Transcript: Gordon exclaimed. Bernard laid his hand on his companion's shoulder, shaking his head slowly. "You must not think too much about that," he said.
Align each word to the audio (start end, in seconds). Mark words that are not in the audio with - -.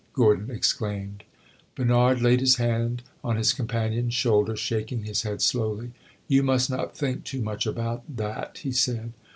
Gordon 0.13 0.49
exclaimed. 0.49 1.23
Bernard 1.75 2.23
laid 2.23 2.39
his 2.39 2.55
hand 2.55 3.03
on 3.23 3.35
his 3.37 3.53
companion's 3.53 4.15
shoulder, 4.15 4.55
shaking 4.55 5.03
his 5.03 5.21
head 5.21 5.43
slowly. 5.43 5.91
"You 6.27 6.41
must 6.41 6.71
not 6.71 6.97
think 6.97 7.23
too 7.23 7.43
much 7.43 7.67
about 7.67 8.01
that," 8.17 8.57
he 8.57 8.71
said. 8.71 9.13